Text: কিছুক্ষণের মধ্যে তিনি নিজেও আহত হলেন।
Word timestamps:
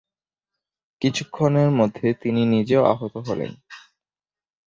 কিছুক্ষণের 1.01 1.69
মধ্যে 1.71 2.07
তিনি 2.13 2.41
নিজেও 2.45 2.83
আহত 2.85 3.13
হলেন। 3.27 3.51